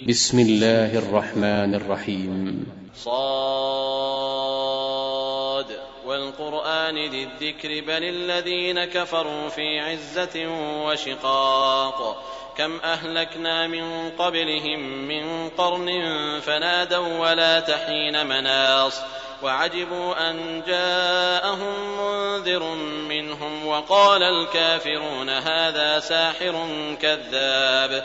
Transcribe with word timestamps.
بسم 0.00 0.38
الله 0.38 0.98
الرحمن 0.98 1.74
الرحيم. 1.74 2.66
صاد. 2.96 3.12
والقرآن 6.06 7.10
ذي 7.10 7.22
الذكر 7.22 7.68
بل 7.68 8.04
الذين 8.04 8.84
كفروا 8.84 9.48
في 9.48 9.80
عزة 9.80 10.48
وشقاق. 10.86 12.24
كم 12.58 12.80
أهلكنا 12.84 13.66
من 13.66 14.10
قبلهم 14.10 15.08
من 15.08 15.48
قرن 15.48 15.88
فنادوا 16.40 17.18
ولا 17.18 17.60
تحين 17.60 18.26
مناص. 18.26 19.00
وعجبوا 19.42 20.30
أن 20.30 20.62
جاءهم 20.66 21.98
منذر 21.98 22.74
منهم 23.08 23.66
وقال 23.66 24.22
الكافرون 24.22 25.30
هذا 25.30 26.00
ساحر 26.00 26.68
كذاب. 27.02 28.04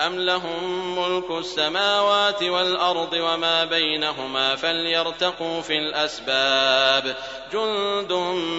أم 0.00 0.20
لهم 0.20 0.98
ملك 0.98 1.30
السماوات 1.30 2.42
والأرض 2.42 3.12
وما 3.12 3.64
بينهما 3.64 4.56
فليرتقوا 4.56 5.62
في 5.62 5.78
الأسباب 5.78 7.16
جند 7.52 8.12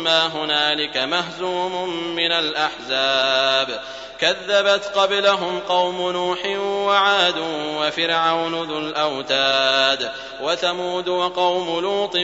ما 0.04 0.28
هنالك 0.28 0.98
مهزوم 0.98 1.90
من 2.16 2.32
الأحزاب 2.32 3.80
كذبت 4.20 4.86
قبلهم 4.96 5.60
قوم 5.60 6.12
نوح 6.12 6.46
وعاد 6.60 7.36
وفرعون 7.78 8.64
ذو 8.64 8.80
الأوتاد 8.80 10.12
وثمود 10.42 11.08
وقوم 11.08 11.80
لوط 11.80 12.16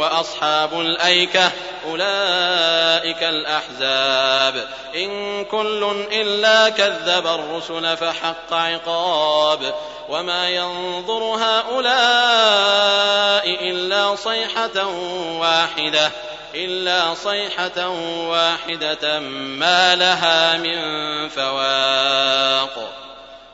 وأصحاب 0.00 0.80
الأيكة 0.80 1.52
أولئك 1.86 3.22
الأحزاب 3.22 4.68
إن 4.96 5.44
كل 5.44 6.06
إلا 6.12 6.68
كذب 6.68 7.26
الرسل 7.26 7.96
فحق 7.96 8.43
عقاب 8.52 9.74
وما 10.08 10.48
ينظر 10.48 11.22
هؤلاء 11.22 11.84
إلا 13.70 14.16
صيحة 14.16 14.86
واحدة 15.38 16.10
إلا 16.54 17.14
صيحة 17.14 17.88
واحدة 18.28 19.18
ما 19.58 19.94
لها 19.94 20.56
من 20.56 20.78
فواق. 21.28 23.04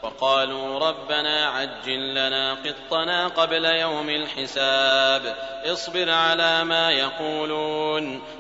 وقالوا 0.03 0.79
ربنا 0.79 1.47
عجل 1.47 2.15
لنا 2.15 2.57
قطنا 2.65 3.29
قبل 3.29 3.65
يوم 3.65 4.11
الحساب 4.11 5.37
اصبر 5.65 6.11
على 6.11 6.65
ما 6.65 6.91
يقولون. 6.91 8.23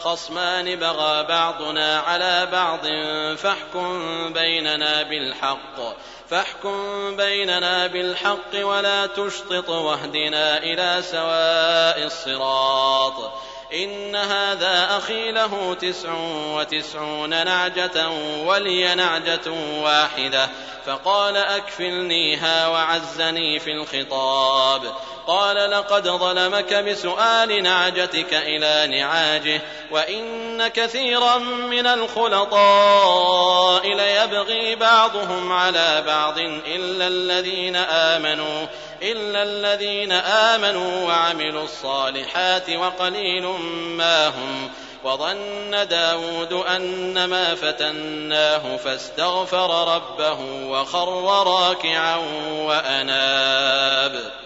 خصمان 0.00 0.76
بغى 0.76 1.22
بعضنا 1.22 1.98
على 1.98 2.48
بعض 2.52 2.86
فاحكم 3.36 4.32
بيننا 4.32 5.02
بالحق. 5.02 5.96
فاحكم 6.30 7.16
بيننا 7.16 7.86
بالحق 7.86 8.66
ولا 8.66 9.06
تشطط 9.06 9.68
واهدنا 9.68 10.58
إلى 10.58 11.02
سواء 11.02 12.06
الصراط. 12.06 13.32
إن 13.74 14.16
هذا 14.16 14.96
أخي 14.98 15.32
له 15.32 15.74
تسع 15.74 16.12
وتسعون 16.54 17.30
نعجة 17.30 18.08
ولي 18.44 18.94
نعجة 18.94 19.50
واحدة. 19.82 20.48
فقال 20.86 21.36
أكفلنيها 21.36 22.68
وعزني 22.68 23.58
في 23.58 23.70
الخطاب. 23.70 24.82
قال 25.26 25.70
لقد 25.70 26.08
ظلمك 26.08 26.74
بسؤال 26.74 27.62
نعجتك 27.62 28.34
إلى 28.34 28.98
نعاجه 28.98 29.60
وإن 29.90 30.68
كثيرا 30.68 31.38
من 31.38 31.86
الخلطاء 31.86 33.94
ليبغي 33.94 34.74
بعضهم 34.74 35.52
على 35.52 36.02
بعض 36.06 36.38
إلا 36.66 37.06
الذين 37.06 37.76
آمنوا 37.76 38.66
إلا 39.02 39.42
الذين 39.42 40.12
آمنوا 40.12 41.06
وعملوا 41.06 41.64
الصالحات 41.64 42.70
وقليل 42.70 43.46
ما 43.96 44.28
هم. 44.28 44.70
وظن 45.04 45.88
داود 45.88 46.52
أنما 46.52 47.54
فتناه 47.54 48.76
فاستغفر 48.76 49.94
ربه 49.94 50.38
وخر 50.70 51.44
راكعا 51.46 52.16
وأناب. 52.50 54.45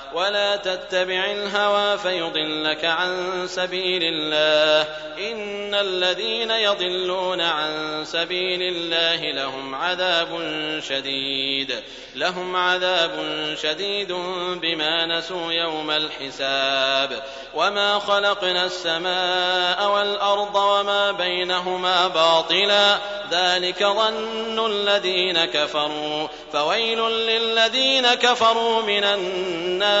ولا 0.13 0.55
تتبع 0.55 1.25
الهوى 1.25 1.97
فيضلك 1.97 2.85
عن 2.85 3.43
سبيل 3.47 4.03
الله. 4.03 4.87
إن 5.31 5.75
الذين 5.75 6.51
يضلون 6.51 7.41
عن 7.41 8.01
سبيل 8.05 8.61
الله 8.61 9.31
لهم 9.31 9.75
عذاب 9.75 10.27
شديد. 10.87 11.75
لهم 12.15 12.55
عذاب 12.55 13.11
شديد 13.61 14.11
بما 14.61 15.17
نسوا 15.17 15.51
يوم 15.51 15.91
الحساب. 15.91 17.23
وما 17.55 17.99
خلقنا 17.99 18.65
السماء 18.65 19.91
والأرض 19.91 20.55
وما 20.55 21.11
بينهما 21.11 22.07
باطلا. 22.07 22.97
ذلك 23.31 23.83
ظن 23.83 24.65
الذين 24.71 25.45
كفروا. 25.45 26.27
فويل 26.53 26.99
للذين 26.99 28.13
كفروا 28.13 28.81
من 28.81 29.03
النار 29.03 30.00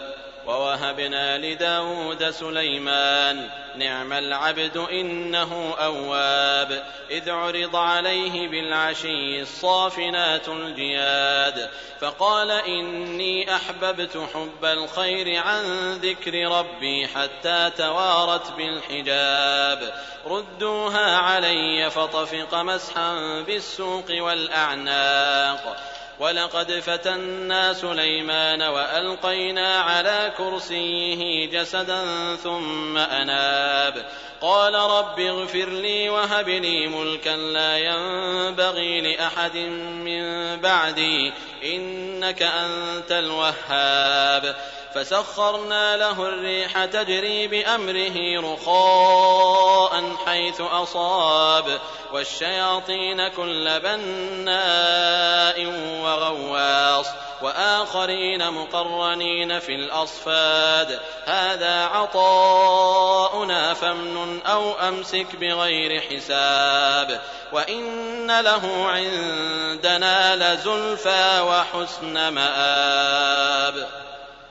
ووهبنا 0.51 1.37
لداود 1.37 2.29
سليمان 2.29 3.49
نعم 3.75 4.13
العبد 4.13 4.77
إنه 4.77 5.75
أواب. 5.79 6.83
إذ 7.11 7.29
عرض 7.29 7.75
عليه 7.75 8.47
بالعشي 8.47 9.41
الصافنات 9.41 10.47
الجياد 10.47 11.69
فقال 12.01 12.51
إني 12.51 13.55
أحببت 13.55 14.27
حب 14.33 14.65
الخير 14.65 15.37
عن 15.37 15.93
ذكر 15.93 16.47
ربي 16.51 17.07
حتى 17.07 17.71
توارت 17.77 18.51
بالحجاب. 18.51 19.93
ردوها 20.25 21.17
علي 21.17 21.89
فطفق 21.91 22.55
مسحا 22.55 23.41
بالسوق 23.41 24.05
والأعناق. 24.11 25.90
ولقد 26.21 26.71
فتنا 26.71 27.73
سليمان 27.73 28.61
والقينا 28.61 29.79
على 29.79 30.33
كرسيه 30.37 31.49
جسدا 31.49 32.35
ثم 32.35 32.97
اناب 32.97 34.05
قال 34.41 34.73
رب 34.73 35.19
اغفر 35.19 35.69
لي 35.69 36.09
وهب 36.09 36.49
لي 36.49 36.87
ملكا 36.87 37.29
لا 37.29 37.77
ينبغي 37.77 39.01
لاحد 39.01 39.57
من 40.05 40.55
بعدي 40.61 41.33
انك 41.63 42.41
انت 42.41 43.11
الوهاب 43.11 44.55
فسخرنا 44.95 45.97
له 45.97 46.27
الريح 46.27 46.85
تجري 46.85 47.47
بأمره 47.47 48.41
رخاء 48.53 50.15
حيث 50.25 50.61
أصاب 50.61 51.79
والشياطين 52.13 53.27
كل 53.27 53.79
بناء 53.79 55.65
وغواص 56.03 57.05
وآخرين 57.41 58.51
مقرنين 58.51 59.59
في 59.59 59.75
الأصفاد. 59.75 60.99
هذا 61.25 61.85
عطاؤنا 61.85 63.73
فامنن 63.73 64.41
أو 64.45 64.73
أمسك 64.73 65.35
بغير 65.35 66.01
حساب. 66.01 67.21
وإن 67.53 68.41
له 68.41 68.87
عندنا 68.87 70.35
لزلفى 70.35 71.41
وحسن 71.41 72.27
مآب. 72.27 74.00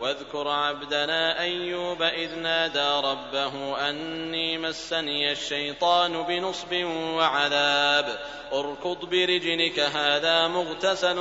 واذكر 0.00 0.49
عبدنا 0.49 1.41
أيوب 1.41 2.02
إذ 2.02 2.35
نادى 2.35 3.06
ربه 3.08 3.88
أني 3.88 4.58
مسني 4.58 5.32
الشيطان 5.32 6.23
بنصب 6.23 6.85
وعذاب. 6.85 8.19
اركض 8.52 9.05
برجلك 9.05 9.81
هذا 9.81 10.49
مغتسل 10.49 11.17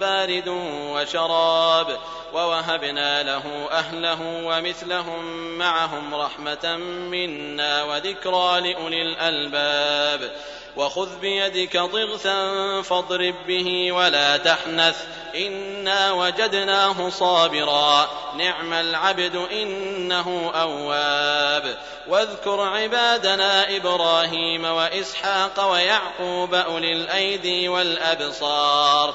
بارد 0.00 0.48
وشراب. 0.94 1.98
ووهبنا 2.34 3.22
له 3.22 3.68
أهله 3.70 4.46
ومثلهم 4.46 5.24
معهم 5.58 6.14
رحمة 6.14 6.76
منا 7.10 7.84
وذكرى 7.84 8.60
لأولي 8.60 9.02
الألباب. 9.02 10.36
وخذ 10.76 11.18
بيدك 11.20 11.76
ضغثا 11.76 12.82
فاضرب 12.82 13.34
به 13.46 13.92
ولا 13.92 14.36
تحنث. 14.36 14.96
إنا 15.36 16.12
وجدناه 16.12 17.10
صابرا. 17.10 18.08
نعم 18.36 18.72
العبد 18.72 19.36
إنه 19.52 20.52
أواب. 20.54 21.76
واذكر 22.08 22.60
عبادنا 22.60 23.76
إبراهيم 23.76 24.64
وإسحاق 24.64 25.70
ويعقوب 25.72 26.54
أولي 26.54 26.92
الأيدي 26.92 27.68
والأبصار. 27.68 29.14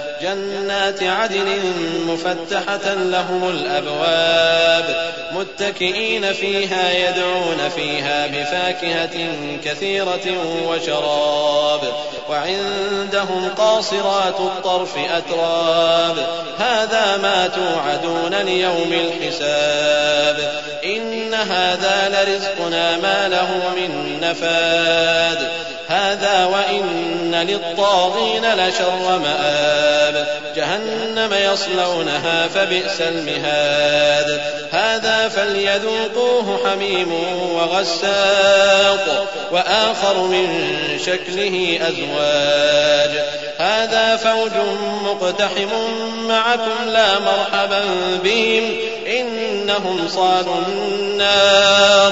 جنات 0.21 1.03
عدن 1.03 1.47
مفتحة 2.07 2.93
لهم 2.93 3.49
الأبواب 3.49 5.11
متكئين 5.31 6.33
فيها 6.33 6.91
يدعون 6.91 7.69
فيها 7.75 8.27
بفاكهة 8.27 9.27
كثيرة 9.65 10.37
وشراب 10.67 11.81
وعندهم 12.29 13.49
قاصرات 13.57 14.39
الطرف 14.39 14.97
أتراب 14.97 16.17
هذا 16.59 17.17
ما 17.17 17.47
توعدون 17.47 18.35
ليوم 18.35 18.93
الحساب 18.93 20.61
إن 20.83 21.33
هذا 21.33 22.09
لرزقنا 22.09 22.97
ما 22.97 23.27
له 23.27 23.73
من 23.75 24.19
نفاد 24.21 25.51
هذا 25.91 26.45
وإن 26.45 27.35
للطاغين 27.35 28.53
لشر 28.53 29.19
مآب. 29.19 30.27
جهنم 30.55 31.33
يصلونها 31.53 32.47
فبئس 32.47 33.01
المهاد. 33.01 34.41
هذا 34.71 35.27
فليذوقوه 35.27 36.59
حميم 36.65 37.13
وغساق 37.55 39.27
وآخر 39.51 40.17
من 40.17 40.69
شكله 41.05 41.79
أزواج. 41.81 43.23
هذا 43.57 44.15
فوج 44.15 44.51
مقتحم 45.05 45.69
معكم 46.27 46.89
لا 46.89 47.19
مرحبا 47.19 47.81
بهم. 48.23 48.75
إنهم 49.07 50.07
صالوا 50.07 50.55
النار. 50.67 52.11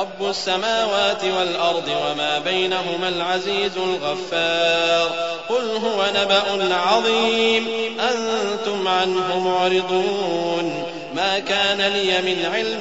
رب 0.00 0.30
السماوات 0.30 1.24
والأرض 1.24 1.88
وما 1.88 2.38
بينهما 2.38 3.08
العزيز 3.08 3.76
الغفار. 3.76 5.10
قل 5.48 5.70
هو 5.76 6.06
نبأ 6.16 6.74
عظيم. 6.74 7.68
أنتم 8.00 8.88
عنه 8.88 9.38
معرضون. 9.38 10.84
ما 11.14 11.38
كان 11.38 11.80
لي 11.80 12.18
من 12.18 12.50
علم 12.54 12.80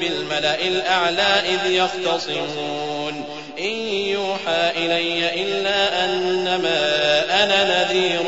بالملأ 0.00 0.60
الأعلى 0.60 1.42
إذ 1.54 1.70
يختصمون. 1.70 3.24
إن 3.58 3.88
يوحى 3.88 4.70
إلي 4.76 5.42
إلا 5.42 6.04
أنما 6.04 6.94
أنا 7.44 7.84
نذير 7.84 8.22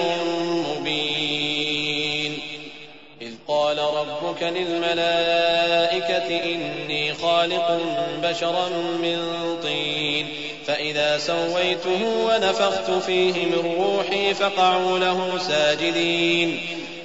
للملائكة 4.51 6.45
إني 6.45 7.15
خالق 7.15 7.81
بشرا 8.23 8.69
من 9.03 9.19
طين. 9.63 10.29
فإذا 10.67 11.19
سويته 11.19 12.05
ونفخت 12.27 12.91
فيه 12.91 13.33
من 13.33 13.75
روحي 13.79 14.35
فقعوا 14.35 14.99
له 14.99 15.39
ساجدين. 15.39 16.61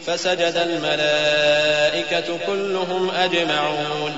فسجد 0.05 0.53
الملائكة 0.55 2.37
كلهم 2.47 3.09
أجمعون. 3.09 4.17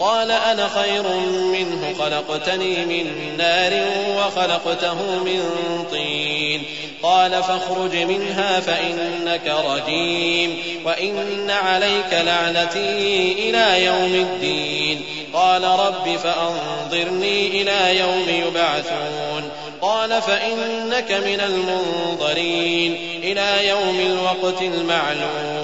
قال 0.00 0.30
أنا 0.30 0.68
خير 0.68 1.02
منه 1.28 1.94
خلقتني 1.98 2.86
من 2.86 3.36
نار 3.38 3.84
وخلقته 4.16 4.94
من 4.94 5.42
طين. 5.90 6.62
قال 7.02 7.42
فاخرج 7.42 7.96
منها 7.96 8.60
فإنك 8.60 9.54
رجيم 9.66 10.56
وإن 10.84 11.50
عليك 11.50 12.12
لعنتي 12.12 13.32
إلى 13.32 13.84
يوم 13.84 14.14
الدين. 14.14 15.02
قال 15.34 15.64
رب 15.64 16.16
فأنظرني 16.16 17.62
إلى 17.62 17.98
يوم 17.98 18.26
يبعثون. 18.28 19.50
قال 19.82 20.22
فإنك 20.22 21.12
من 21.12 21.40
المنظرين 21.40 23.20
إلى 23.22 23.68
يوم 23.68 24.00
الوقت 24.00 24.62
المعلوم. 24.62 25.59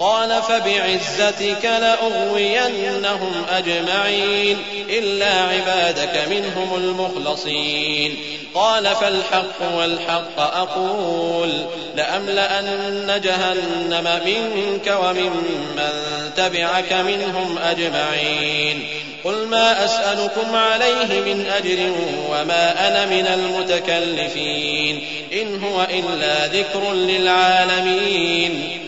قال 0.00 0.42
فبعزتك 0.42 1.64
لأغوينهم 1.64 3.44
أجمعين 3.50 4.56
إلا 4.88 5.32
عبادك 5.32 6.28
منهم 6.30 6.74
المخلصين 6.74 8.16
قال 8.54 8.84
فالحق 8.84 9.76
والحق 9.76 10.40
أقول 10.40 11.50
لأملأن 11.96 13.20
جهنم 13.24 14.20
منك 14.26 14.96
وممن 15.02 15.90
تبعك 16.36 16.92
منهم 16.92 17.58
أجمعين 17.58 18.88
قل 19.24 19.46
ما 19.46 19.84
أسألكم 19.84 20.56
عليه 20.56 21.20
من 21.20 21.46
أجر 21.46 21.92
وما 22.30 22.88
أنا 22.88 23.06
من 23.06 23.26
المتكلفين 23.26 25.02
إن 25.32 25.62
هو 25.64 25.86
إلا 25.90 26.46
ذكر 26.46 26.92
للعالمين 26.92 28.87